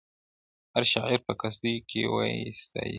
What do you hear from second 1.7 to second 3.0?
کي وي ستایلی-